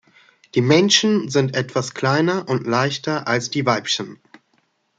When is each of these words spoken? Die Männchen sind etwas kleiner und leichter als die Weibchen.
Die 0.55 0.61
Männchen 0.61 1.29
sind 1.29 1.55
etwas 1.55 1.93
kleiner 1.93 2.49
und 2.49 2.65
leichter 2.65 3.27
als 3.27 3.51
die 3.51 3.67
Weibchen. 3.67 4.19